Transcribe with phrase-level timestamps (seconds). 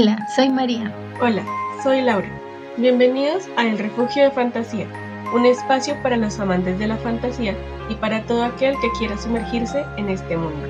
[0.00, 0.94] Hola, soy María.
[1.20, 1.44] Hola,
[1.82, 2.28] soy Laura.
[2.76, 4.86] Bienvenidos a El Refugio de Fantasía,
[5.34, 7.56] un espacio para los amantes de la fantasía
[7.90, 10.68] y para todo aquel que quiera sumergirse en este mundo.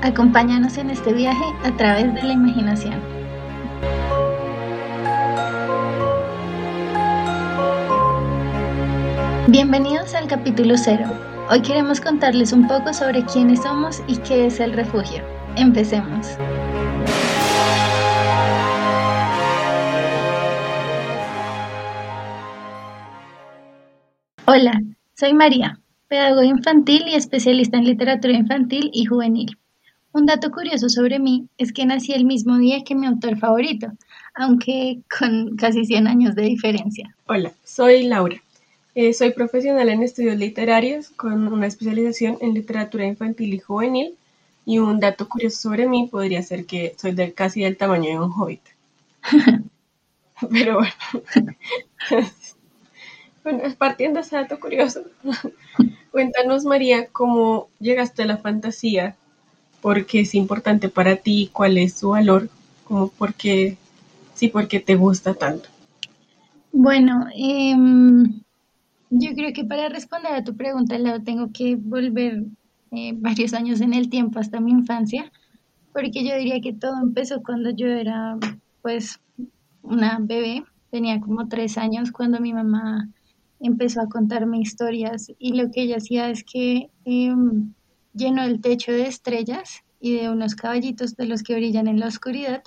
[0.00, 2.94] Acompáñanos en este viaje a través de la imaginación.
[9.48, 11.04] Bienvenidos al capítulo 0.
[11.50, 15.22] Hoy queremos contarles un poco sobre quiénes somos y qué es el refugio.
[15.56, 16.38] Empecemos.
[24.54, 24.82] Hola,
[25.14, 29.56] soy María, pedagoga infantil y especialista en literatura infantil y juvenil.
[30.12, 33.86] Un dato curioso sobre mí es que nací el mismo día que mi autor favorito,
[34.34, 37.16] aunque con casi 100 años de diferencia.
[37.28, 38.42] Hola, soy Laura.
[38.94, 44.18] Eh, soy profesional en estudios literarios con una especialización en literatura infantil y juvenil.
[44.66, 48.20] Y un dato curioso sobre mí podría ser que soy del, casi del tamaño de
[48.20, 48.60] un hobbit.
[50.50, 51.54] Pero bueno.
[53.44, 55.02] Bueno, partiendo ese dato curioso,
[56.10, 59.16] cuéntanos María cómo llegaste a la fantasía,
[59.80, 62.48] por qué es importante para ti, cuál es su valor,
[62.84, 63.76] como por qué,
[64.34, 65.68] sí, por qué te gusta tanto.
[66.72, 68.40] Bueno, em,
[69.10, 72.44] yo creo que para responder a tu pregunta, tengo que volver
[72.92, 75.30] eh, varios años en el tiempo hasta mi infancia,
[75.92, 78.38] porque yo diría que todo empezó cuando yo era,
[78.80, 79.20] pues,
[79.82, 83.08] una bebé, tenía como tres años cuando mi mamá
[83.62, 87.72] empezó a contarme historias y lo que ella hacía es que em,
[88.14, 92.08] llenó el techo de estrellas y de unos caballitos de los que brillan en la
[92.08, 92.62] oscuridad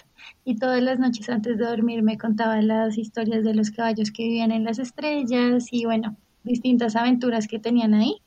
[0.45, 4.23] y todas las noches antes de dormir me contaba las historias de los caballos que
[4.23, 8.21] vivían en las estrellas y bueno, distintas aventuras que tenían ahí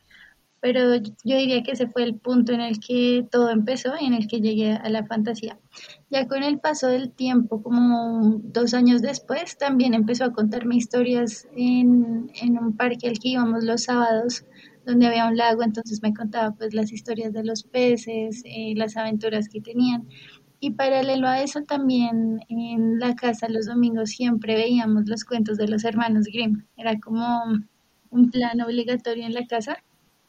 [0.61, 4.15] pero yo diría que ese fue el punto en el que todo empezó y en
[4.15, 5.59] el que llegué a la fantasía.
[6.11, 11.47] Ya con el paso del tiempo, como dos años después, también empezó a contarme historias
[11.55, 14.45] en, en un parque al que íbamos los sábados,
[14.87, 18.97] donde había un lago, entonces me contaba pues las historias de los peces, eh, las
[18.97, 20.09] aventuras que tenían.
[20.61, 25.69] Y paralelo a eso también en la casa los domingos siempre veíamos los cuentos de
[25.69, 26.65] los hermanos Grimm.
[26.77, 27.43] Era como
[28.11, 29.77] un plan obligatorio en la casa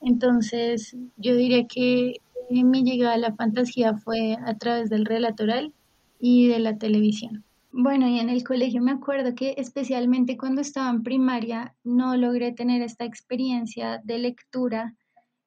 [0.02, 5.74] entonces, yo diría que mi llegada a la fantasía fue a través del relato oral
[6.20, 7.44] y de la televisión.
[7.72, 12.52] Bueno, y en el colegio me acuerdo que especialmente cuando estaba en primaria no logré
[12.52, 14.96] tener esta experiencia de lectura.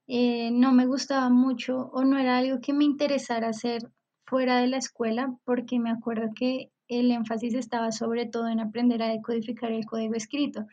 [0.07, 3.91] Eh, no me gustaba mucho o no era algo que me interesara hacer
[4.25, 9.03] fuera de la escuela porque me acuerdo que el énfasis estaba sobre todo en aprender
[9.03, 10.67] a decodificar el código escrito.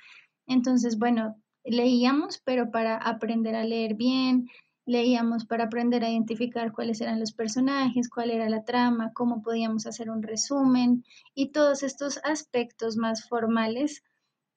[0.45, 4.47] Entonces, bueno, leíamos, pero para aprender a leer bien,
[4.89, 9.85] leíamos para aprender a identificar cuáles eran los personajes, cuál era la trama, cómo podíamos
[9.85, 11.05] hacer un resumen
[11.35, 14.03] y todos estos aspectos más formales,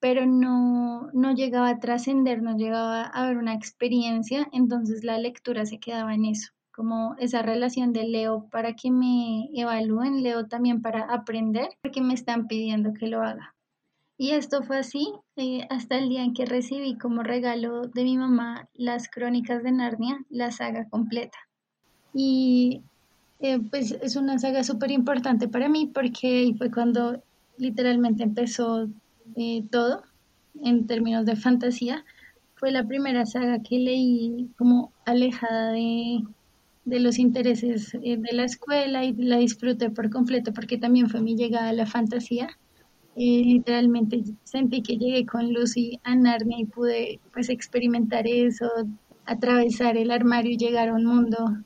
[0.00, 5.66] pero no, no llegaba a trascender, no llegaba a haber una experiencia, entonces la lectura
[5.66, 10.80] se quedaba en eso, como esa relación de leo para que me evalúen, leo también
[10.80, 13.54] para aprender, porque me están pidiendo que lo haga.
[14.22, 18.16] Y esto fue así eh, hasta el día en que recibí como regalo de mi
[18.16, 21.36] mamá las crónicas de Narnia, la saga completa.
[22.14, 22.82] Y
[23.40, 27.20] eh, pues es una saga súper importante para mí porque fue cuando
[27.58, 28.88] literalmente empezó
[29.34, 30.04] eh, todo
[30.62, 32.04] en términos de fantasía.
[32.54, 36.22] Fue la primera saga que leí como alejada de,
[36.84, 41.34] de los intereses de la escuela y la disfruté por completo porque también fue mi
[41.34, 42.56] llegada a la fantasía
[43.14, 48.68] y literalmente sentí que llegué con Lucy a Narnia y pude pues experimentar eso,
[49.26, 51.58] atravesar el armario y llegar a un mundo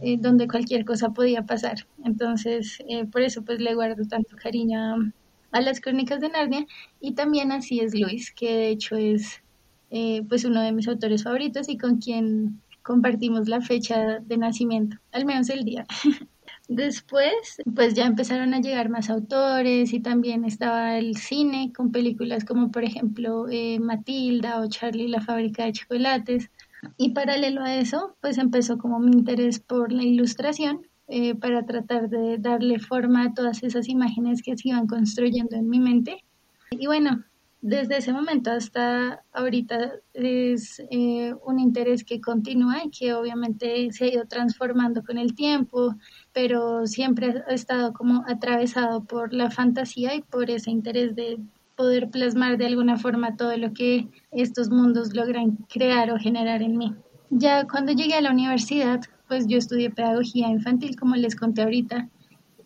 [0.00, 1.86] eh, donde cualquier cosa podía pasar.
[2.04, 5.12] Entonces, eh, por eso pues le guardo tanto cariño
[5.50, 6.66] a, las crónicas de Narnia
[7.00, 9.42] y también así es Luis, que de hecho es
[9.90, 14.96] eh, pues uno de mis autores favoritos y con quien compartimos la fecha de nacimiento,
[15.12, 15.86] al menos el día.
[16.68, 22.44] Después, pues ya empezaron a llegar más autores y también estaba el cine con películas
[22.44, 26.50] como por ejemplo eh, Matilda o Charlie la fábrica de chocolates.
[26.96, 32.08] Y paralelo a eso, pues empezó como mi interés por la ilustración eh, para tratar
[32.08, 36.24] de darle forma a todas esas imágenes que se iban construyendo en mi mente.
[36.70, 37.24] Y bueno,
[37.62, 44.04] desde ese momento hasta ahorita es eh, un interés que continúa y que obviamente se
[44.04, 45.94] ha ido transformando con el tiempo,
[46.32, 51.38] pero siempre ha estado como atravesado por la fantasía y por ese interés de
[51.76, 56.76] poder plasmar de alguna forma todo lo que estos mundos logran crear o generar en
[56.76, 56.94] mí.
[57.30, 62.08] Ya cuando llegué a la universidad, pues yo estudié pedagogía infantil, como les conté ahorita,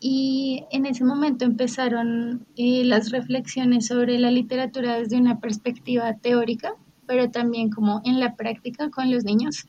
[0.01, 6.75] y en ese momento empezaron eh, las reflexiones sobre la literatura desde una perspectiva teórica,
[7.07, 9.67] pero también como en la práctica con los niños.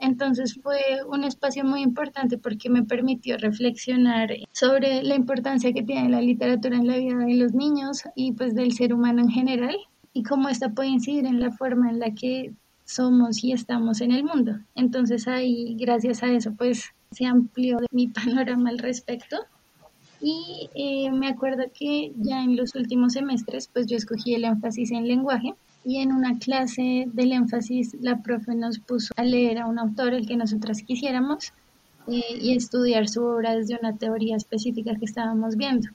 [0.00, 0.78] Entonces fue
[1.08, 6.76] un espacio muy importante porque me permitió reflexionar sobre la importancia que tiene la literatura
[6.76, 9.76] en la vida de los niños y pues del ser humano en general
[10.12, 12.52] y cómo esta puede incidir en la forma en la que
[12.84, 14.58] somos y estamos en el mundo.
[14.74, 19.36] Entonces ahí, gracias a eso, pues se amplió mi panorama al respecto.
[20.20, 24.90] Y eh, me acuerdo que ya en los últimos semestres, pues yo escogí el énfasis
[24.90, 25.54] en lenguaje
[25.84, 30.14] y en una clase del énfasis la profe nos puso a leer a un autor,
[30.14, 31.52] el que nosotras quisiéramos,
[32.08, 35.88] eh, y estudiar su obra desde una teoría específica que estábamos viendo.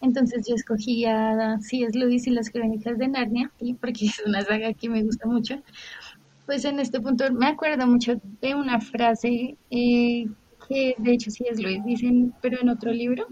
[0.00, 1.98] Entonces yo escogí a C.S.
[1.98, 3.50] Lewis y las crónicas de Narnia,
[3.80, 5.62] porque es una saga que me gusta mucho.
[6.44, 10.26] Pues en este punto me acuerdo mucho de una frase eh,
[10.68, 11.60] que de hecho C.S.
[11.60, 13.26] Lewis dicen, pero en otro libro,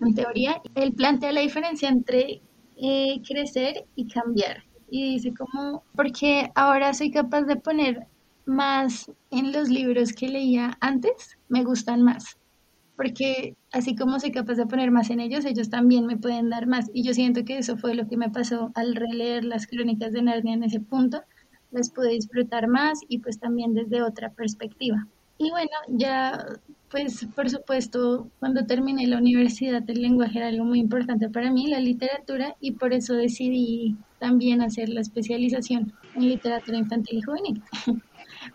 [0.00, 2.42] en teoría, él plantea la diferencia entre
[2.76, 8.06] eh, crecer y cambiar y dice como, porque ahora soy capaz de poner
[8.44, 12.36] más en los libros que leía antes, me gustan más.
[12.96, 16.66] Porque así como soy capaz de poner más en ellos, ellos también me pueden dar
[16.66, 16.88] más.
[16.94, 20.22] Y yo siento que eso fue lo que me pasó al releer las crónicas de
[20.22, 21.22] Narnia en ese punto.
[21.72, 25.06] Las pude disfrutar más y pues también desde otra perspectiva.
[25.36, 26.42] Y bueno, ya
[26.90, 31.66] pues por supuesto, cuando terminé la universidad el lenguaje era algo muy importante para mí,
[31.66, 37.62] la literatura, y por eso decidí también hacer la especialización en literatura infantil y juvenil.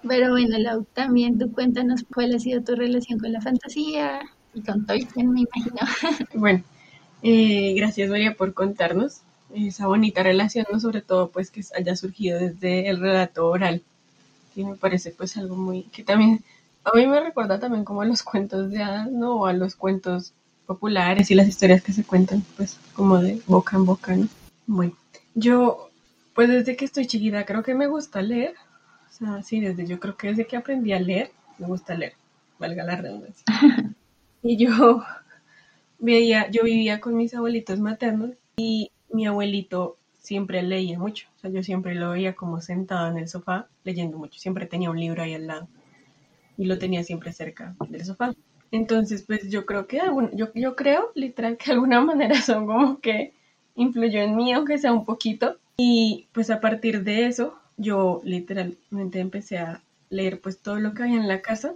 [0.07, 4.21] Pero bueno, Lau, también tú cuéntanos cuál ha sido tu relación con la fantasía
[4.53, 5.75] y con Tolkien, me imagino.
[6.33, 6.63] Bueno,
[7.23, 9.21] eh, gracias María por contarnos
[9.53, 10.79] esa bonita relación, ¿no?
[10.79, 13.81] sobre todo pues que haya surgido desde el relato oral,
[14.55, 16.43] que me parece pues algo muy, que también
[16.83, 19.35] a mí me recuerda también como a los cuentos de hadas, ¿no?
[19.35, 20.33] O a los cuentos
[20.65, 24.27] populares y las historias que se cuentan, pues, como de boca en boca, ¿no?
[24.67, 24.93] Bueno,
[25.35, 25.89] yo,
[26.33, 28.55] pues desde que estoy chiquita, creo que me gusta leer.
[29.09, 32.13] O sea, sí, desde yo creo que desde que aprendí a leer, me gusta leer,
[32.57, 33.43] valga la redundancia.
[34.43, 35.03] y yo
[35.99, 41.27] veía, yo vivía con mis abuelitos maternos y mi abuelito siempre leía mucho.
[41.37, 44.39] O sea, yo siempre lo veía como sentado en el sofá leyendo mucho.
[44.39, 45.67] Siempre tenía un libro ahí al lado
[46.61, 48.35] y lo tenía siempre cerca del sofá.
[48.69, 49.99] Entonces, pues yo creo que,
[50.33, 53.33] yo, yo creo literal que de alguna manera son como que
[53.73, 55.57] influyó en mí, aunque sea un poquito.
[55.77, 59.81] Y pues a partir de eso, yo literalmente empecé a
[60.12, 61.74] leer pues todo lo que había en la casa.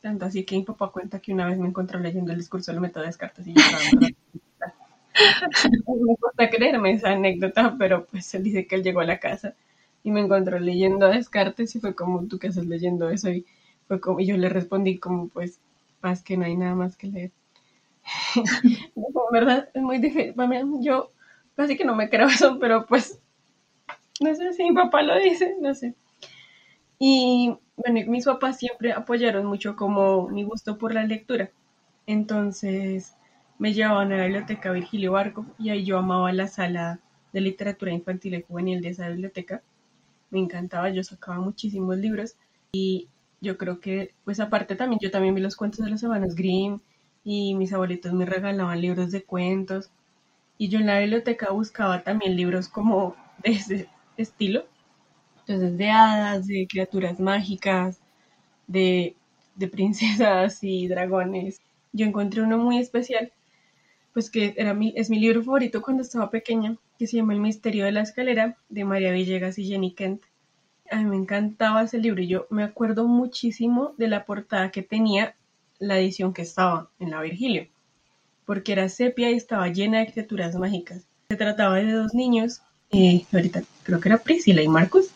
[0.00, 2.80] Tanto así que mi papá cuenta que una vez me encontró leyendo el discurso del
[2.80, 3.60] método de Descartes y yo
[6.06, 9.54] me cuesta creerme esa anécdota, pero pues él dice que él llegó a la casa
[10.04, 13.30] y me encontró leyendo a Descartes y fue como, ¿tú qué haces leyendo eso?
[13.30, 13.44] Y
[13.88, 15.60] fue como, y yo le respondí como, pues,
[16.02, 17.32] más que no hay nada más que leer.
[19.30, 20.34] verdad, es muy difícil.
[20.80, 21.12] Yo
[21.56, 23.20] casi que no me creo eso, pero pues,
[24.20, 25.94] no sé si mi papá lo dice, no sé.
[26.98, 31.50] Y bueno, mis papás siempre apoyaron mucho como mi gusto por la lectura.
[32.06, 33.14] Entonces
[33.58, 37.00] me llevaban a la biblioteca Virgilio Barco y ahí yo amaba la sala
[37.32, 39.62] de literatura infantil y juvenil de esa biblioteca.
[40.30, 42.36] Me encantaba, yo sacaba muchísimos libros
[42.72, 43.08] y
[43.40, 46.80] yo creo que, pues aparte también, yo también vi los cuentos de los hermanos Grimm
[47.24, 49.90] y mis abuelitos me regalaban libros de cuentos.
[50.58, 54.66] Y yo en la biblioteca buscaba también libros como de ese estilo,
[55.40, 58.00] entonces de hadas, de criaturas mágicas,
[58.68, 59.16] de,
[59.56, 61.60] de princesas y dragones.
[61.92, 63.32] Yo encontré uno muy especial,
[64.12, 67.40] pues que era mi, es mi libro favorito cuando estaba pequeña, que se llama El
[67.40, 70.22] misterio de la escalera, de María Villegas y Jenny Kent
[70.90, 75.34] a mí me encantaba ese libro yo me acuerdo muchísimo de la portada que tenía
[75.78, 77.68] la edición que estaba en la Virgilio,
[78.46, 81.06] porque era sepia y estaba llena de criaturas mágicas.
[81.28, 82.62] Se trataba de dos niños,
[83.32, 85.10] ahorita creo que era Priscila y Marcos,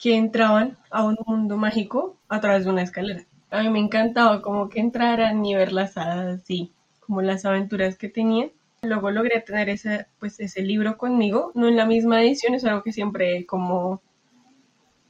[0.00, 3.24] que entraban a un mundo mágico a través de una escalera.
[3.50, 7.96] A mí me encantaba como que entraran y ver las hadas y como las aventuras
[7.96, 8.50] que tenían.
[8.82, 12.82] Luego logré tener ese, pues, ese libro conmigo, no en la misma edición, es algo
[12.82, 14.02] que siempre como,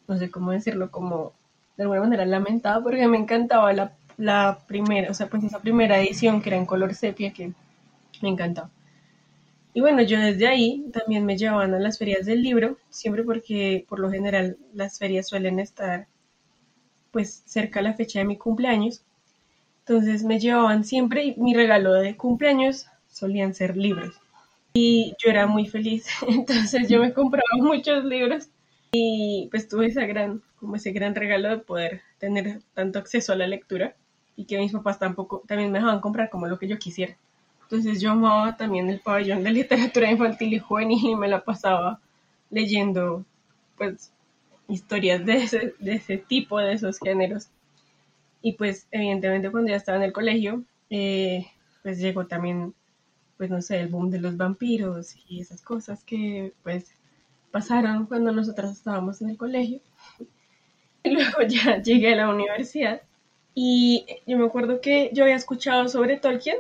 [0.07, 1.33] no sé cómo decirlo, como
[1.77, 5.99] de alguna manera lamentaba porque me encantaba la, la primera, o sea, pues esa primera
[6.01, 7.53] edición que era en color sepia que
[8.23, 8.71] me encantaba.
[9.73, 13.85] Y bueno, yo desde ahí también me llevaban a las ferias del libro, siempre porque
[13.89, 16.07] por lo general las ferias suelen estar
[17.11, 19.03] pues cerca a la fecha de mi cumpleaños.
[19.81, 24.15] Entonces me llevaban siempre y mi regalo de cumpleaños solían ser libros.
[24.75, 28.49] Y yo era muy feliz, entonces yo me compraba muchos libros
[28.97, 33.37] y pues tuve esa gran, como ese gran regalo de poder tener tanto acceso a
[33.37, 33.97] la lectura
[34.37, 37.17] y que mis papás tampoco, también me dejaban comprar como lo que yo quisiera.
[37.63, 42.01] Entonces yo amaba también el pabellón de literatura infantil y juvenil y me la pasaba
[42.51, 43.25] leyendo
[43.77, 44.13] pues
[44.69, 47.49] historias de ese, de ese tipo, de esos géneros.
[48.43, 51.47] Y pues evidentemente cuando ya estaba en el colegio, eh,
[51.83, 52.75] pues llegó también,
[53.39, 56.95] pues no sé, el boom de los vampiros y esas cosas que pues
[57.55, 59.79] pasaron cuando nosotras estábamos en el colegio.
[61.05, 63.01] Y luego ya llegué a la universidad
[63.55, 66.57] y yo me acuerdo que yo había escuchado sobre Tolkien,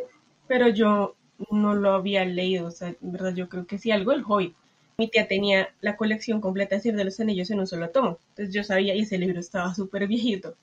[0.46, 1.16] pero yo
[1.50, 4.54] no lo había leído, o sea, en verdad yo creo que sí, algo el Hobbit.
[4.96, 8.62] Mi tía tenía la colección completa de los Anillos en un solo tomo, entonces yo
[8.62, 10.54] sabía y ese libro estaba súper viejito.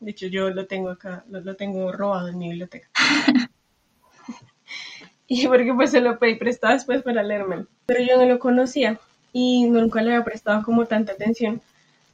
[0.00, 2.88] De hecho, yo lo tengo acá, lo, tengo robado en mi biblioteca.
[5.28, 7.68] y porque pues se lo pedí prestado después para leérmelo.
[7.86, 8.98] Pero yo no lo conocía
[9.38, 11.60] y nunca le había prestado como tanta atención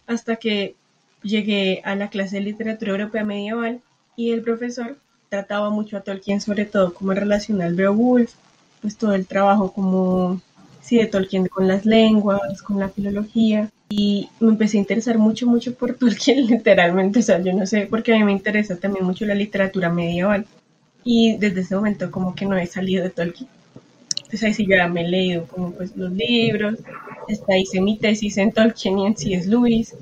[0.09, 0.75] hasta que
[1.23, 3.81] llegué a la clase de literatura europea medieval
[4.17, 4.97] y el profesor
[5.29, 8.33] trataba mucho a Tolkien, sobre todo como en relación al Beowulf,
[8.81, 10.41] pues todo el trabajo como,
[10.81, 15.47] sí, de Tolkien con las lenguas, con la filología, y me empecé a interesar mucho,
[15.47, 19.05] mucho por Tolkien, literalmente, o sea, yo no sé, porque a mí me interesa también
[19.05, 20.45] mucho la literatura medieval,
[21.05, 23.49] y desde ese momento como que no he salido de Tolkien.
[24.33, 26.79] Entonces ahí sí ya me he leído como pues los libros,
[27.31, 29.47] hasta hice mi tesis en Tolkien y en C.S.
[29.47, 29.95] Lewis,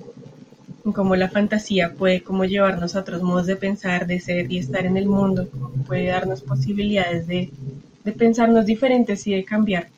[0.94, 4.86] cómo la fantasía puede como llevarnos a otros modos de pensar, de ser y estar
[4.86, 5.48] en el mundo,
[5.84, 7.50] puede darnos posibilidades de,
[8.04, 9.88] de pensarnos diferentes y de cambiar,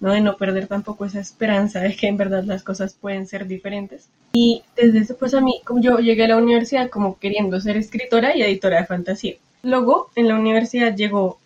[0.00, 0.12] ¿no?
[0.12, 4.08] de no perder tampoco esa esperanza de que en verdad las cosas pueden ser diferentes.
[4.32, 7.76] Y desde eso, pues a mí, como yo llegué a la universidad como queriendo ser
[7.76, 9.36] escritora y editora de fantasía.
[9.62, 11.38] Luego, en la universidad llegó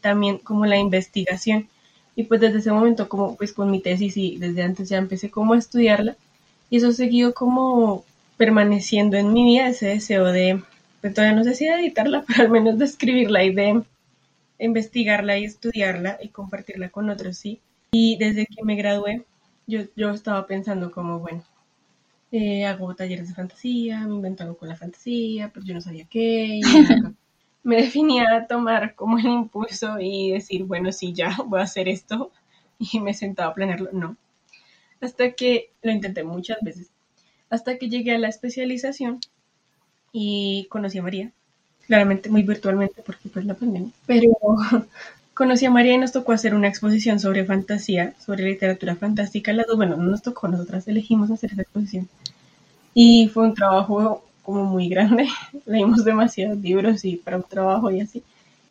[0.00, 1.68] también como la investigación
[2.14, 5.30] y pues desde ese momento como pues con mi tesis y desde antes ya empecé
[5.30, 6.16] como a estudiarla
[6.70, 8.04] y eso siguió como
[8.36, 10.62] permaneciendo en mi vida ese deseo de,
[11.00, 13.82] pues todavía no sé si de editarla, pero al menos de escribirla y de
[14.58, 17.60] investigarla y estudiarla y compartirla con otros, sí.
[17.92, 19.24] Y desde que me gradué,
[19.66, 21.44] yo, yo estaba pensando como, bueno,
[22.32, 26.06] eh, hago talleres de fantasía, me invento algo con la fantasía, pero yo no sabía
[26.10, 26.58] qué.
[26.58, 26.62] Y
[27.62, 31.88] me definía a tomar como el impulso y decir, bueno, sí, ya voy a hacer
[31.88, 32.30] esto.
[32.78, 33.90] Y me sentaba a planearlo.
[33.92, 34.16] No,
[35.02, 36.88] hasta que lo intenté muchas veces,
[37.50, 39.20] hasta que llegué a la especialización
[40.12, 41.32] y conocí a María,
[41.86, 44.28] claramente muy virtualmente porque pues la pandemia, pero
[45.34, 49.66] conocí a María y nos tocó hacer una exposición sobre fantasía, sobre literatura fantástica, las
[49.76, 52.08] bueno, no nos tocó, nosotras elegimos hacer esa exposición.
[52.94, 55.28] Y fue un trabajo como muy grande,
[55.66, 58.22] leímos demasiados libros y para un trabajo y así.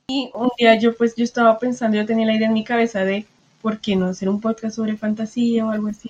[0.08, 3.06] Y un día yo pues yo estaba pensando, yo tenía la idea en mi cabeza
[3.06, 3.26] de
[3.62, 6.10] por qué no hacer un podcast sobre fantasía o algo así.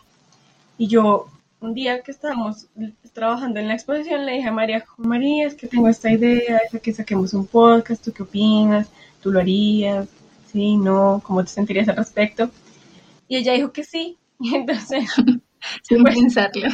[0.78, 1.28] Y yo,
[1.60, 2.68] un día que estábamos
[3.14, 6.80] trabajando en la exposición, le dije a María, María, es que tengo esta idea de
[6.80, 8.88] que saquemos un podcast, ¿tú qué opinas?
[9.22, 10.08] ¿Tú lo harías?
[10.52, 10.78] ¿Sí?
[10.78, 11.22] ¿No?
[11.24, 12.50] ¿Cómo te sentirías al respecto?
[13.28, 14.18] Y ella dijo que sí.
[14.40, 15.08] Y entonces...
[15.84, 16.68] sin pues, pensarlo.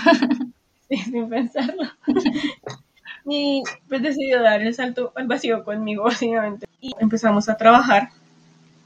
[1.05, 1.83] Sin pensarlo.
[3.25, 6.67] y pues decidió dar el salto al vacío conmigo, básicamente.
[6.81, 8.09] Y empezamos a trabajar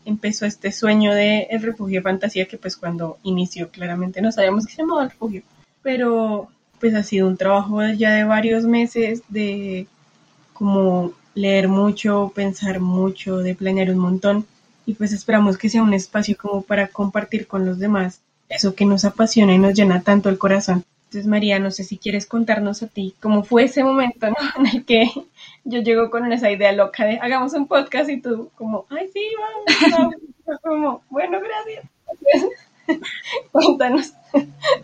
[0.06, 4.74] empezó este sueño de el refugio fantasía que pues cuando inició claramente no sabíamos que
[4.74, 5.44] se llamaba el refugio,
[5.84, 9.88] pero pues ha sido un trabajo ya de varios meses de
[10.54, 14.46] como leer mucho, pensar mucho, de planear un montón
[14.86, 18.86] y pues esperamos que sea un espacio como para compartir con los demás eso que
[18.86, 20.84] nos apasiona y nos llena tanto el corazón.
[21.12, 24.28] Entonces, María, no sé si quieres contarnos a ti cómo fue ese momento
[24.58, 25.12] en el que
[25.66, 29.20] yo llego con esa idea loca de hagamos un podcast y tú como, ay, sí,
[29.92, 30.16] vamos,
[30.64, 31.86] como, bueno, gracias.
[33.52, 34.14] Cuéntanos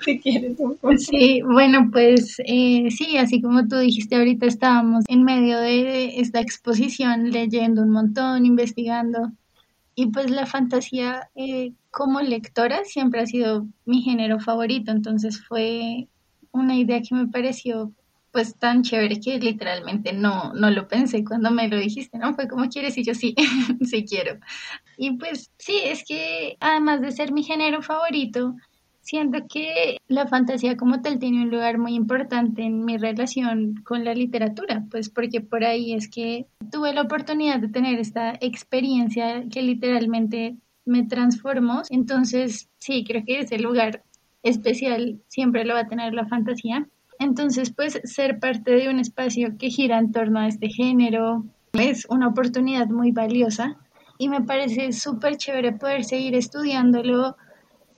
[0.03, 0.97] si quieres un poco.
[0.97, 6.41] Sí, bueno, pues eh, sí, así como tú dijiste ahorita, estábamos en medio de esta
[6.41, 9.31] exposición leyendo un montón, investigando.
[9.95, 16.09] Y pues la fantasía eh, como lectora siempre ha sido mi género favorito, entonces fue
[16.51, 17.91] una idea que me pareció
[18.31, 22.35] pues tan chévere que literalmente no, no lo pensé cuando me lo dijiste, ¿no?
[22.35, 23.33] Fue como quieres y yo sí,
[23.81, 24.37] sí quiero.
[24.97, 28.55] Y pues sí, es que además de ser mi género favorito,
[29.01, 34.03] siento que la fantasía como tal tiene un lugar muy importante en mi relación con
[34.03, 39.45] la literatura, pues porque por ahí es que tuve la oportunidad de tener esta experiencia
[39.49, 41.83] que literalmente me transformó.
[41.89, 44.03] Entonces, sí, creo que ese lugar
[44.49, 46.87] especial siempre lo va a tener la fantasía.
[47.19, 52.05] Entonces, pues ser parte de un espacio que gira en torno a este género es
[52.09, 53.77] una oportunidad muy valiosa
[54.17, 57.35] y me parece súper chévere poder seguir estudiándolo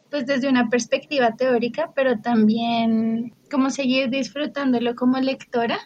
[0.09, 5.79] pues desde una perspectiva teórica, pero también como seguir disfrutándolo como lectora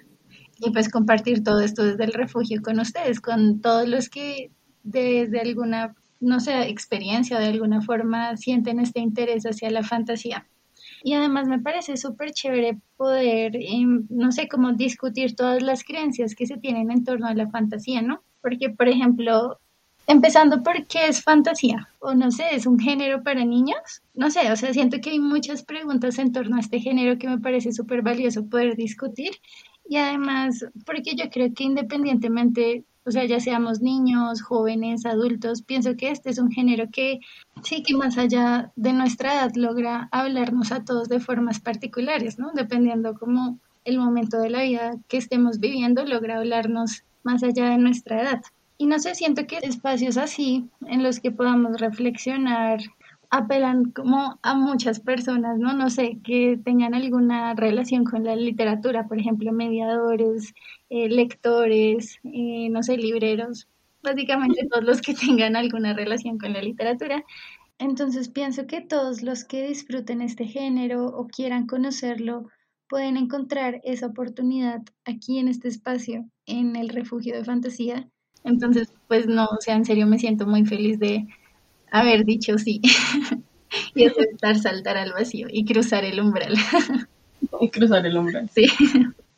[0.59, 4.51] y pues compartir todo esto desde el refugio con ustedes, con todos los que
[4.83, 10.47] desde alguna, no sé, experiencia o de alguna forma sienten este interés hacia la fantasía.
[11.03, 16.33] Y además me parece súper chévere poder, em, no sé, como discutir todas las creencias
[16.33, 18.21] que se tienen en torno a la fantasía, ¿no?
[18.41, 19.59] Porque, por ejemplo,
[20.07, 24.51] empezando por qué es fantasía, o no sé, es un género para niños, no sé,
[24.51, 27.73] o sea, siento que hay muchas preguntas en torno a este género que me parece
[27.73, 29.31] súper valioso poder discutir.
[29.87, 35.95] Y además, porque yo creo que independientemente o sea, ya seamos niños, jóvenes, adultos, pienso
[35.95, 37.19] que este es un género que
[37.63, 42.51] sí que más allá de nuestra edad logra hablarnos a todos de formas particulares, ¿no?
[42.53, 47.77] Dependiendo como el momento de la vida que estemos viviendo, logra hablarnos más allá de
[47.77, 48.41] nuestra edad.
[48.77, 52.79] Y no sé, siento que espacios así en los que podamos reflexionar
[53.33, 55.73] apelan como a muchas personas, ¿no?
[55.73, 60.53] No sé, que tengan alguna relación con la literatura, por ejemplo, mediadores,
[60.91, 63.67] eh, lectores, eh, no sé, libreros,
[64.03, 67.23] básicamente todos los que tengan alguna relación con la literatura.
[67.79, 72.49] Entonces pienso que todos los que disfruten este género o quieran conocerlo
[72.87, 78.07] pueden encontrar esa oportunidad aquí en este espacio, en el refugio de fantasía.
[78.43, 81.25] Entonces, pues no, o sea, en serio me siento muy feliz de
[81.93, 82.81] haber dicho sí
[83.95, 86.55] y aceptar saltar al vacío y cruzar el umbral.
[87.61, 88.49] y cruzar el umbral.
[88.53, 88.65] Sí.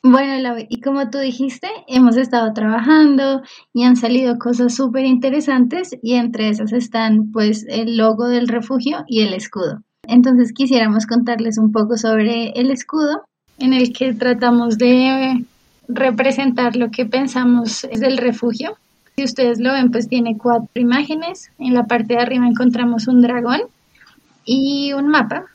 [0.08, 3.42] Bueno, y como tú dijiste, hemos estado trabajando
[3.74, 9.04] y han salido cosas súper interesantes y entre esas están pues el logo del refugio
[9.08, 9.82] y el escudo.
[10.08, 13.24] Entonces quisiéramos contarles un poco sobre el escudo
[13.58, 15.44] en el que tratamos de
[15.88, 18.78] representar lo que pensamos es del refugio
[19.16, 21.50] si ustedes lo ven, pues tiene cuatro imágenes.
[21.58, 23.62] En la parte de arriba encontramos un dragón
[24.44, 25.46] y un mapa.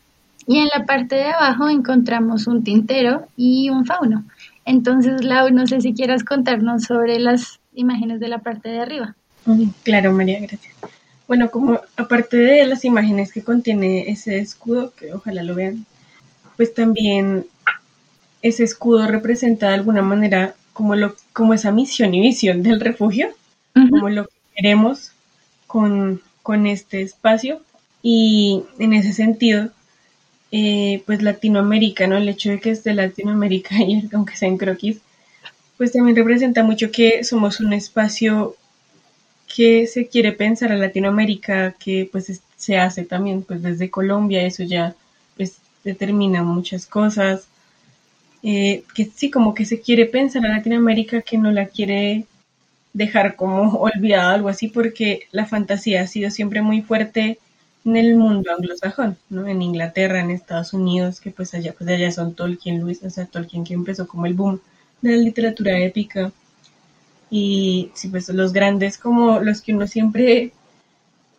[0.47, 4.25] Y en la parte de abajo encontramos un tintero y un fauno.
[4.65, 9.15] Entonces, Lau, no sé si quieras contarnos sobre las imágenes de la parte de arriba.
[9.83, 10.75] Claro, María, gracias.
[11.29, 15.87] Bueno, como aparte de las imágenes que contiene ese escudo, que ojalá lo vean,
[16.57, 17.47] pues también
[18.43, 23.29] ese escudo representa de alguna manera como, lo, como esa misión y visión del refugio
[23.75, 25.13] como lo que queremos
[25.67, 26.21] con,
[26.67, 27.61] este espacio.
[28.03, 29.71] Y en ese sentido,
[30.51, 32.17] eh, pues Latinoamérica, ¿no?
[32.17, 35.01] El hecho de que es de Latinoamérica y aunque sea en croquis,
[35.77, 38.57] pues también representa mucho que somos un espacio
[39.55, 44.63] que se quiere pensar a Latinoamérica, que pues se hace también pues desde Colombia, eso
[44.63, 44.95] ya
[45.37, 47.49] pues determina muchas cosas,
[48.43, 52.27] eh, que sí, como que se quiere pensar a Latinoamérica, que no la quiere
[52.93, 57.39] dejar como olvidada algo así porque la fantasía ha sido siempre muy fuerte
[57.85, 59.47] en el mundo anglosajón, ¿no?
[59.47, 63.27] En Inglaterra, en Estados Unidos, que pues allá, pues allá son Tolkien, Luis, o sea,
[63.27, 64.61] Tolkien que empezó como el boom
[65.01, 66.33] de la literatura épica.
[67.31, 70.53] Y sí, pues los grandes como los que uno siempre,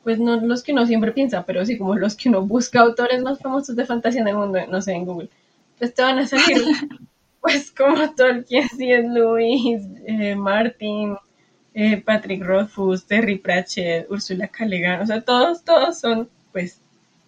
[0.03, 3.21] pues no los que uno siempre piensa, pero sí como los que uno busca autores
[3.21, 5.29] más famosos de fantasía en el mundo, no sé, en Google,
[5.77, 6.63] pues te van a salir,
[7.41, 9.07] pues como Tolkien, C.S.
[9.09, 11.17] Lewis, eh, Martin,
[11.73, 14.65] eh, Patrick Rothfuss, Terry Pratchett, Ursula K.
[15.01, 16.79] o sea, todos, todos son pues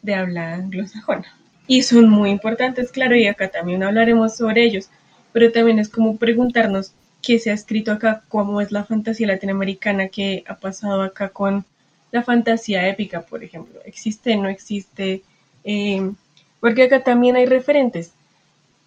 [0.01, 1.38] de habla anglosajona.
[1.65, 4.89] Y son muy importantes, claro, y acá también hablaremos sobre ellos,
[5.32, 10.10] pero también es como preguntarnos qué se ha escrito acá, cómo es la fantasía latinoamericana,
[10.10, 11.65] qué ha pasado acá con
[12.12, 15.23] la fantasía épica, por ejemplo, existe, no existe,
[15.63, 16.12] eh,
[16.60, 18.12] porque acá también hay referentes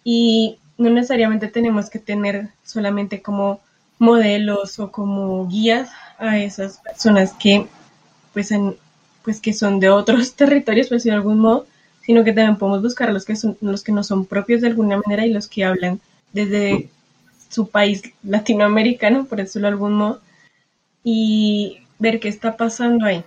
[0.03, 3.59] y no necesariamente tenemos que tener solamente como
[3.99, 7.67] modelos o como guías a esas personas que
[8.33, 8.53] pues,
[9.23, 11.67] pues que son de otros territorios, por decirlo de algún modo,
[12.01, 15.01] sino que también podemos buscar los que son los que no son propios de alguna
[15.05, 15.99] manera y los que hablan
[16.33, 16.89] desde
[17.49, 20.21] su país latinoamericano, por decirlo de algún modo,
[21.03, 23.23] y ver qué está pasando ahí.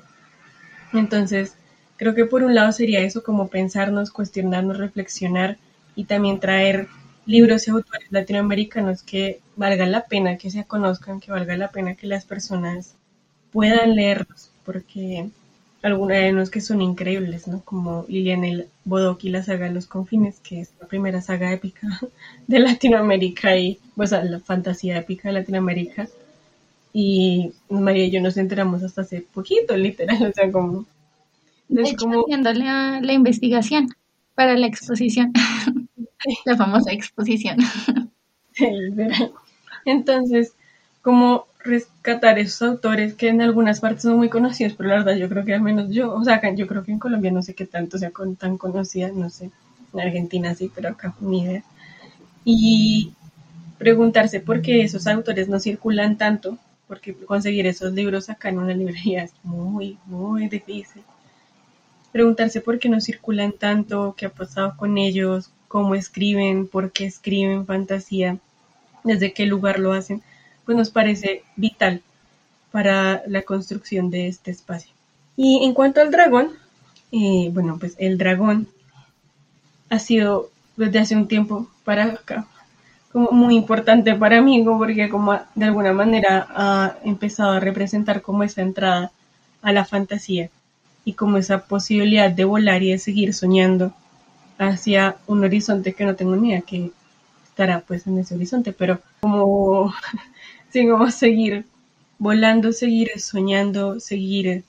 [0.92, 1.54] Entonces,
[1.96, 5.58] creo que por un lado sería eso, como pensarnos, cuestionarnos, reflexionar
[5.94, 6.88] y también traer
[7.26, 11.94] libros y autores latinoamericanos que valga la pena que se conozcan, que valga la pena
[11.94, 12.96] que las personas
[13.52, 15.30] puedan leerlos, porque
[15.82, 17.62] algunos de los que son increíbles, ¿no?
[17.64, 21.88] Como Liliana Bodoc y la saga de los confines, que es la primera saga épica
[22.46, 26.08] de Latinoamérica y, pues, la fantasía épica de Latinoamérica.
[26.92, 30.86] Y María y yo nos enteramos hasta hace poquito, literal, o sea, como...
[31.68, 32.22] De hecho, como...
[32.22, 33.88] haciendo la, la investigación
[34.34, 35.32] para la exposición,
[36.44, 37.58] la famosa exposición.
[39.84, 40.54] Entonces,
[41.02, 45.28] como rescatar esos autores que en algunas partes son muy conocidos, pero la verdad yo
[45.28, 47.66] creo que al menos yo, o sea, yo creo que en Colombia no sé qué
[47.66, 49.50] tanto sea tan conocida, no sé,
[49.92, 51.64] en Argentina sí, pero acá ni idea.
[52.44, 53.14] Y
[53.78, 58.74] preguntarse por qué esos autores no circulan tanto, porque conseguir esos libros acá en una
[58.74, 61.02] librería es muy, muy difícil.
[62.12, 67.06] Preguntarse por qué no circulan tanto, qué ha pasado con ellos, cómo escriben, por qué
[67.06, 68.38] escriben fantasía,
[69.04, 70.22] desde qué lugar lo hacen
[70.70, 72.00] pues nos parece vital
[72.70, 74.92] para la construcción de este espacio.
[75.36, 76.50] Y en cuanto al dragón,
[77.10, 78.68] eh, bueno, pues el dragón
[79.88, 82.46] ha sido desde hace un tiempo para acá
[83.12, 88.44] como muy importante para mí, porque como de alguna manera ha empezado a representar como
[88.44, 89.10] esa entrada
[89.62, 90.50] a la fantasía
[91.04, 93.92] y como esa posibilidad de volar y de seguir soñando
[94.60, 96.92] hacia un horizonte que no tengo ni idea que
[97.48, 99.92] estará pues en ese horizonte, pero como
[100.70, 101.64] sí, como seguir
[102.18, 104.62] volando, seguir soñando, seguir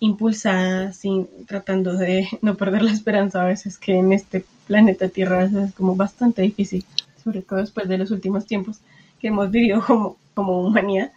[0.00, 5.44] impulsada, sin, tratando de no perder la esperanza a veces que en este planeta Tierra
[5.44, 6.84] es como bastante difícil,
[7.24, 8.80] sobre todo después de los últimos tiempos
[9.18, 11.12] que hemos vivido como, como humanidad,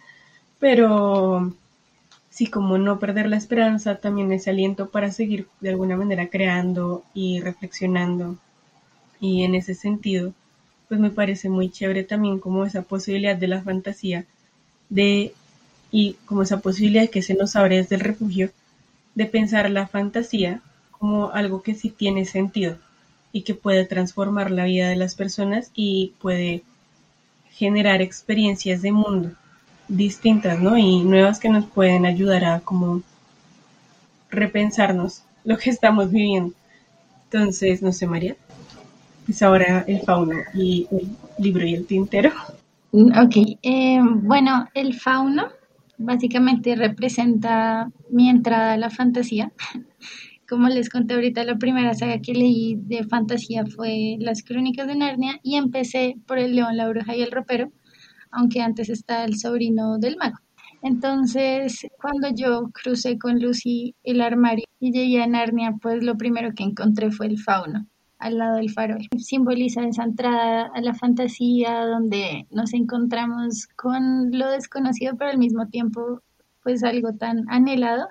[0.58, 1.52] pero
[2.36, 7.02] sí, como no perder la esperanza, también ese aliento para seguir de alguna manera creando
[7.14, 8.36] y reflexionando.
[9.20, 10.34] Y en ese sentido,
[10.86, 14.26] pues me parece muy chévere también como esa posibilidad de la fantasía
[14.90, 15.32] de
[15.90, 18.50] y como esa posibilidad que se nos abre desde el refugio
[19.14, 22.76] de pensar la fantasía como algo que sí tiene sentido
[23.32, 26.64] y que puede transformar la vida de las personas y puede
[27.50, 29.30] generar experiencias de mundo
[29.88, 30.76] distintas, ¿no?
[30.76, 33.02] Y nuevas que nos pueden ayudar a como
[34.30, 36.54] repensarnos lo que estamos viviendo.
[37.24, 38.36] Entonces, no sé, María
[39.26, 42.30] pues ahora el fauno y el libro y el tintero.
[42.92, 45.48] Ok, eh, bueno, el fauno
[45.98, 49.52] básicamente representa mi entrada a la fantasía.
[50.48, 54.94] Como les conté ahorita, la primera saga que leí de fantasía fue Las Crónicas de
[54.94, 57.72] Narnia y empecé por El León, la Bruja y el Ropero,
[58.36, 60.36] aunque antes está El Sobrino del Mago.
[60.82, 66.52] Entonces, cuando yo crucé con Lucy el armario y llegué a Narnia, pues lo primero
[66.54, 67.86] que encontré fue el fauno
[68.18, 69.08] al lado del farol.
[69.18, 75.66] Simboliza esa entrada a la fantasía donde nos encontramos con lo desconocido, pero al mismo
[75.68, 76.22] tiempo
[76.62, 78.08] pues algo tan anhelado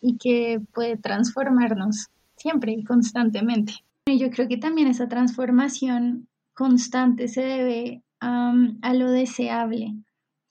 [0.00, 3.74] y que puede transformarnos siempre y constantemente.
[4.06, 9.94] Y yo creo que también esa transformación constante se debe a lo deseable.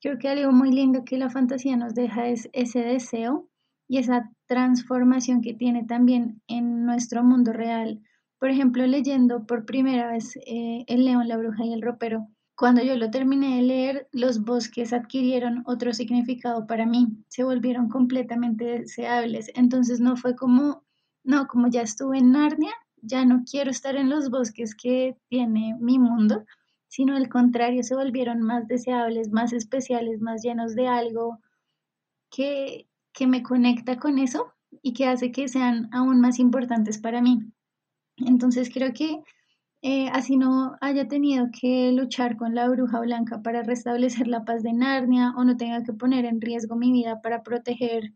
[0.02, 3.50] Creo que algo muy lindo que la fantasía nos deja es ese deseo
[3.88, 8.02] y esa transformación que tiene también en nuestro mundo real
[8.40, 12.82] por ejemplo, leyendo por primera vez eh, El león, la bruja y el ropero, cuando
[12.82, 18.66] yo lo terminé de leer, los bosques adquirieron otro significado para mí, se volvieron completamente
[18.66, 19.52] deseables.
[19.56, 20.84] Entonces no fue como,
[21.24, 25.76] no, como ya estuve en Narnia, ya no quiero estar en los bosques que tiene
[25.80, 26.46] mi mundo,
[26.90, 31.40] sino al contrario, se volvieron más deseables, más especiales, más llenos de algo
[32.30, 37.22] que, que me conecta con eso y que hace que sean aún más importantes para
[37.22, 37.40] mí.
[38.18, 39.24] Entonces creo que
[39.82, 44.64] eh, así no haya tenido que luchar con la bruja blanca para restablecer la paz
[44.64, 48.14] de Narnia o no tenga que poner en riesgo mi vida para proteger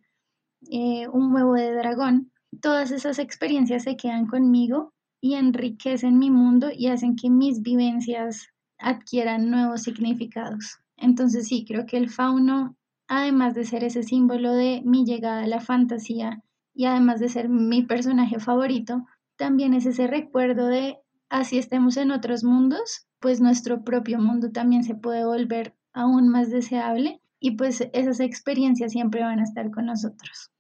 [0.70, 2.32] eh, un huevo de dragón,
[2.62, 8.53] todas esas experiencias se quedan conmigo y enriquecen mi mundo y hacen que mis vivencias
[8.84, 10.80] adquieran nuevos significados.
[10.98, 12.76] Entonces sí, creo que el fauno,
[13.08, 16.44] además de ser ese símbolo de mi llegada a la fantasía
[16.74, 20.98] y además de ser mi personaje favorito, también es ese recuerdo de
[21.30, 26.50] así estemos en otros mundos, pues nuestro propio mundo también se puede volver aún más
[26.50, 30.52] deseable y pues esas experiencias siempre van a estar con nosotros.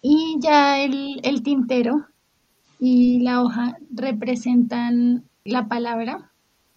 [0.00, 2.06] Y ya el, el tintero
[2.78, 6.32] y la hoja representan la palabra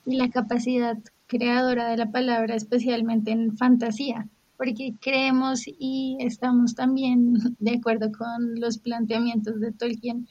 [0.08, 7.34] y la capacidad creadora de la palabra, especialmente en fantasía, porque creemos y estamos también
[7.60, 10.28] de acuerdo con los planteamientos de Tolkien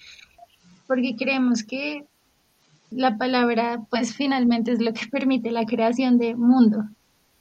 [0.87, 2.07] porque creemos que
[2.91, 6.85] la palabra pues finalmente es lo que permite la creación de mundo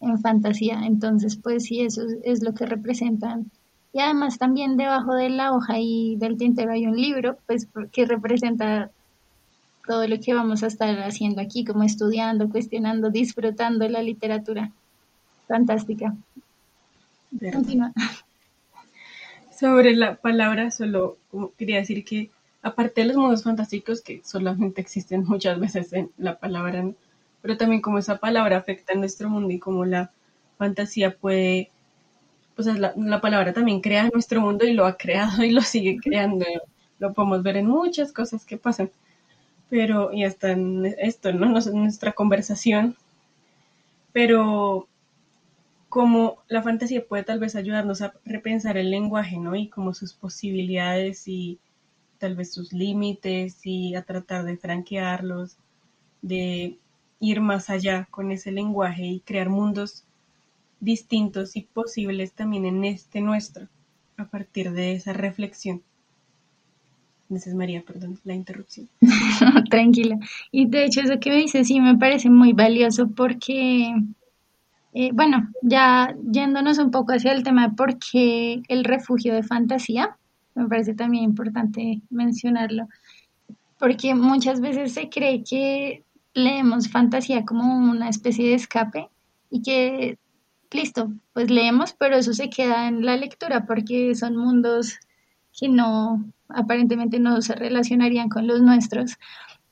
[0.01, 0.81] en fantasía.
[0.85, 3.51] Entonces pues sí, eso es, lo que representan.
[3.93, 8.05] Y además también debajo de la hoja y del tintero hay un libro pues que
[8.05, 8.91] representa
[9.85, 14.71] todo lo que vamos a estar haciendo aquí, como estudiando, cuestionando, disfrutando la literatura.
[15.47, 16.15] Fantástica.
[17.51, 17.91] Continúa.
[19.59, 21.17] Sobre la palabra, solo
[21.57, 22.29] quería decir que
[22.61, 26.83] aparte de los mundos fantásticos que solamente existen muchas veces en la palabra,
[27.41, 30.11] pero también como esa palabra afecta a nuestro mundo y como la
[30.57, 31.69] fantasía puede,
[32.55, 35.97] pues la, la palabra también crea nuestro mundo y lo ha creado y lo sigue
[36.01, 36.45] creando.
[36.97, 38.89] Lo podemos ver en muchas cosas que pasan.
[39.69, 41.47] Pero, y hasta en esto, ¿no?
[41.47, 42.95] Nuestra conversación.
[44.13, 44.87] Pero
[45.89, 49.55] como la fantasía puede tal vez ayudarnos a repensar el lenguaje, ¿no?
[49.55, 51.59] Y como sus posibilidades y
[52.17, 55.57] tal vez sus límites y a tratar de franquearlos,
[56.21, 56.77] de
[57.19, 60.05] ir más allá con ese lenguaje y crear mundos
[60.79, 63.67] distintos y posibles también en este nuestro,
[64.17, 65.83] a partir de esa reflexión.
[67.27, 68.87] Gracias María, perdón, la interrupción.
[69.69, 70.19] Tranquila.
[70.51, 73.95] Y de hecho eso que me dice sí me parece muy valioso porque
[74.97, 79.43] eh, bueno, ya yéndonos un poco hacia el tema de por qué el refugio de
[79.43, 80.17] fantasía,
[80.53, 82.87] me parece también importante mencionarlo,
[83.77, 89.09] porque muchas veces se cree que leemos fantasía como una especie de escape
[89.49, 90.17] y que,
[90.71, 94.97] listo, pues leemos, pero eso se queda en la lectura porque son mundos
[95.59, 99.17] que no, aparentemente no se relacionarían con los nuestros,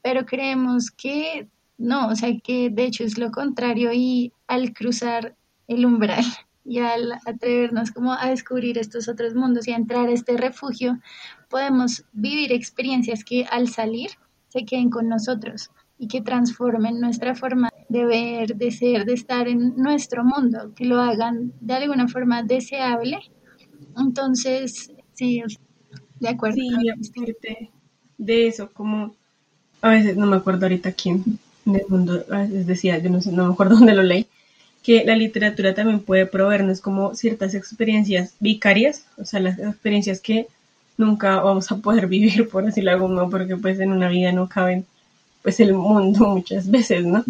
[0.02, 5.36] pero creemos que no, o sea que de hecho es lo contrario y al cruzar
[5.68, 6.24] el umbral
[6.66, 11.00] y al atrevernos como a descubrir estos otros mundos y a entrar a este refugio,
[11.50, 14.12] podemos vivir experiencias que al salir
[14.48, 19.48] se queden con nosotros y que transformen nuestra forma de ver, de ser, de estar
[19.48, 23.20] en nuestro mundo, que lo hagan de alguna forma deseable.
[23.98, 25.42] Entonces, sí,
[26.24, 26.56] de acuerdo.
[26.56, 27.70] Sí,
[28.18, 29.16] de eso, como
[29.82, 31.24] a veces no me acuerdo ahorita quién
[31.66, 34.28] del mundo, decía, yo no sé, no me acuerdo dónde lo leí,
[34.82, 40.48] que la literatura también puede proveernos como ciertas experiencias vicarias, o sea, las experiencias que
[40.98, 44.86] nunca vamos a poder vivir, por decirlo de porque pues en una vida no caben
[45.42, 47.24] pues el mundo muchas veces, ¿no?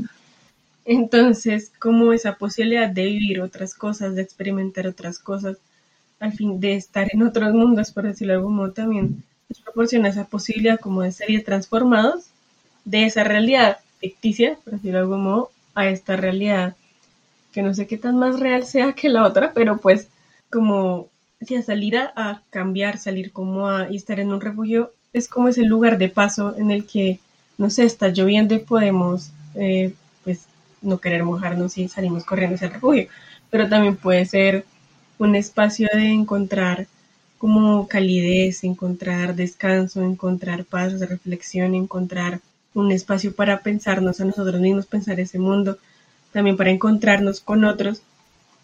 [0.86, 5.58] Entonces, como esa posibilidad de vivir otras cosas, de experimentar otras cosas,
[6.24, 10.08] al fin de estar en otros mundos, por decirlo de algún modo, también nos proporciona
[10.08, 12.28] esa posibilidad como de ser transformados
[12.86, 16.78] de esa realidad ficticia, por decirlo de algún modo, a esta realidad
[17.52, 20.08] que no sé qué tan más real sea que la otra, pero pues
[20.50, 21.10] como
[21.42, 25.64] si a salir a, cambiar, salir como a estar en un refugio es como ese
[25.64, 27.20] lugar de paso en el que,
[27.58, 30.46] no sé, está lloviendo y podemos eh, pues
[30.82, 33.08] no querer mojarnos y salimos corriendo hacia el refugio,
[33.50, 34.66] pero también puede ser
[35.18, 36.88] un espacio de encontrar
[37.38, 42.40] como calidez, encontrar descanso, encontrar paz, reflexión, encontrar
[42.74, 45.78] un espacio para pensarnos a nosotros mismos, pensar ese mundo,
[46.32, 48.02] también para encontrarnos con otros,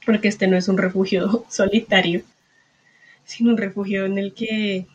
[0.06, 2.24] porque este no es un refugio solitario,
[3.26, 4.88] sino un refugio en el que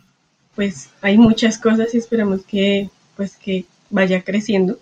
[0.55, 4.79] pues hay muchas cosas y esperamos que pues que vaya creciendo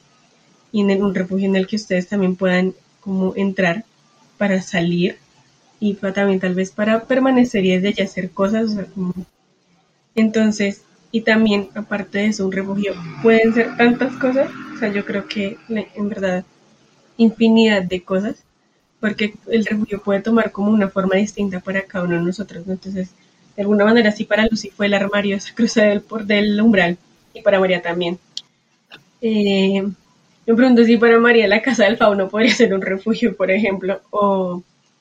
[0.71, 3.85] y en un refugio en el que ustedes también puedan como entrar
[4.39, 5.19] para salir
[5.83, 8.77] y también tal vez para permanecer y desde ya hacer cosas.
[10.14, 15.05] Entonces, y también, aparte de eso, un refugio pueden ser tantas cosas, o sea, yo
[15.05, 16.45] creo que en verdad
[17.16, 18.45] infinidad de cosas,
[19.01, 23.11] porque el refugio puede tomar como una forma distinta para cada uno de nosotros, Entonces,
[23.57, 26.97] de alguna manera, sí para Lucy fue el armario, esa cruza del, por del umbral,
[27.35, 28.21] y para María también.
[29.21, 29.83] Eh,
[30.47, 34.01] yo pregunto si para María la casa del fauno podría ser un refugio, por ejemplo,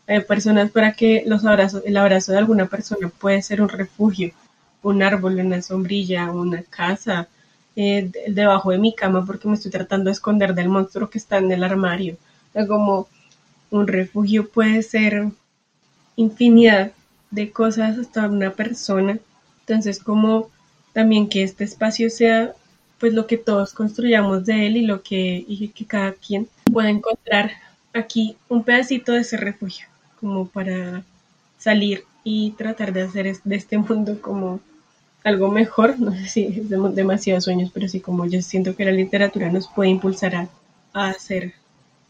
[0.08, 4.34] hay personas para que los abrazos, el abrazo de alguna persona puede ser un refugio
[4.84, 7.28] un árbol, una sombrilla, una casa,
[7.76, 11.38] eh, debajo de mi cama porque me estoy tratando de esconder del monstruo que está
[11.38, 12.18] en el armario.
[12.68, 13.08] como
[13.70, 15.30] un refugio puede ser
[16.18, 16.92] infinidad
[17.32, 19.20] de cosas hasta una persona.
[19.62, 20.50] Entonces, como
[20.94, 22.54] también que este espacio sea
[23.00, 26.90] pues lo que todos construyamos de él y lo que, y que cada quien pueda
[26.90, 27.52] encontrar
[27.94, 29.88] aquí un pedacito de ese refugio,
[30.22, 31.04] como para
[31.58, 34.60] salir y tratar de hacer de este mundo como
[35.24, 38.92] algo mejor, no sé si es demasiados sueños, pero sí como yo siento que la
[38.92, 40.50] literatura nos puede impulsar a,
[40.94, 41.54] hacer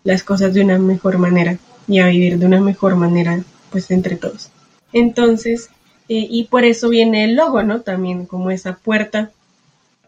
[0.04, 4.15] las cosas de una mejor manera y a vivir de una mejor manera, pues entre
[4.15, 4.50] todos.
[4.91, 5.69] Entonces,
[6.10, 7.82] eh, y por eso viene el logo, ¿no?
[7.82, 9.32] También como esa puerta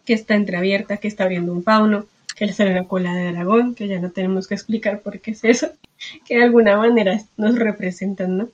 [0.04, 3.74] que está entreabierta, que está abriendo un fauno, que le sale una cola de dragón,
[3.74, 5.68] que ya no tenemos que explicar por qué es eso,
[6.26, 8.48] que de alguna manera nos representan, ¿no?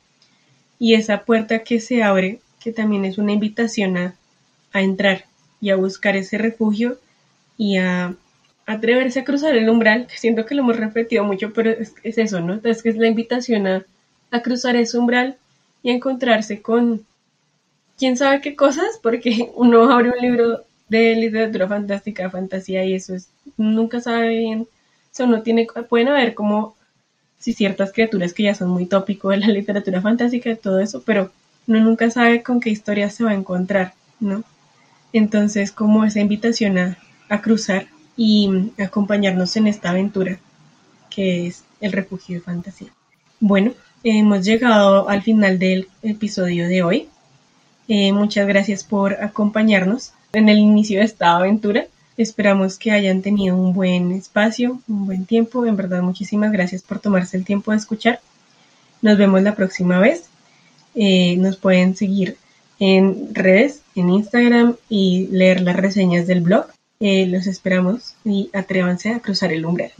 [0.78, 4.14] Y esa puerta que se abre, que también es una invitación a,
[4.72, 5.24] a entrar
[5.60, 6.98] y a buscar ese refugio
[7.56, 8.14] y a
[8.66, 12.40] atreverse a cruzar el umbral, que siento que lo hemos repetido mucho, pero es, eso,
[12.40, 12.60] ¿no?
[12.64, 13.84] Es que es la invitación a,
[14.30, 15.36] a cruzar ese umbral
[15.82, 17.04] y a encontrarse con
[17.98, 23.14] quién sabe qué cosas, porque uno abre un libro de literatura fantástica, fantasía y eso
[23.14, 24.68] es, nunca sabe bien,
[25.18, 26.76] o no tiene, pueden haber como
[27.38, 31.02] si ciertas criaturas que ya son muy tópico de la literatura fantástica y todo eso,
[31.06, 31.30] pero
[31.66, 34.44] uno nunca sabe con qué historia se va a encontrar, ¿no?
[35.12, 36.98] Entonces, como esa invitación a,
[37.28, 40.38] a cruzar y acompañarnos en esta aventura
[41.08, 42.88] que es el refugio de fantasía.
[43.40, 43.72] Bueno,
[44.04, 47.08] hemos llegado al final del episodio de hoy.
[47.88, 51.86] Eh, muchas gracias por acompañarnos en el inicio de esta aventura.
[52.16, 55.64] Esperamos que hayan tenido un buen espacio, un buen tiempo.
[55.66, 58.20] En verdad, muchísimas gracias por tomarse el tiempo de escuchar.
[59.02, 60.28] Nos vemos la próxima vez.
[60.94, 62.36] Eh, nos pueden seguir
[62.78, 66.66] en redes, en Instagram y leer las reseñas del blog.
[67.00, 69.92] Eh, los esperamos y atrévanse a cruzar el umbral.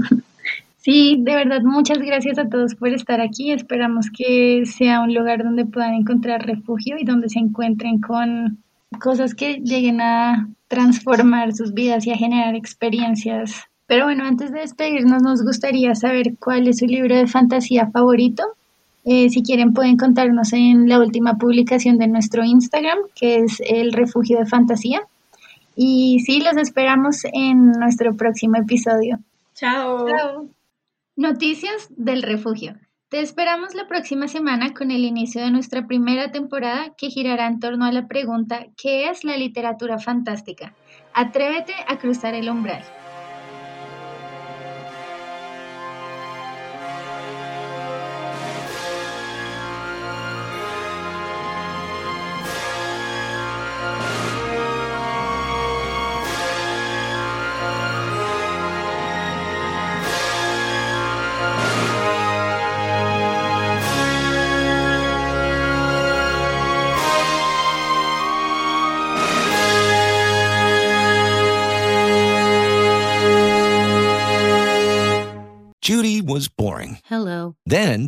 [0.83, 3.53] Sí, de verdad, muchas gracias a todos por estar aquí.
[3.53, 8.63] Esperamos que sea un lugar donde puedan encontrar refugio y donde se encuentren con
[8.99, 13.65] cosas que lleguen a transformar sus vidas y a generar experiencias.
[13.87, 18.45] Pero bueno, antes de despedirnos, nos gustaría saber cuál es su libro de fantasía favorito.
[19.05, 23.93] Eh, si quieren, pueden contarnos en la última publicación de nuestro Instagram, que es el
[23.93, 25.03] refugio de fantasía.
[25.75, 29.19] Y sí, los esperamos en nuestro próximo episodio.
[29.55, 30.07] Chao.
[30.09, 30.49] Chao.
[31.17, 32.77] Noticias del refugio.
[33.11, 37.59] Te esperamos la próxima semana con el inicio de nuestra primera temporada que girará en
[37.59, 40.75] torno a la pregunta ¿qué es la literatura fantástica?
[41.13, 42.85] Atrévete a cruzar el umbral.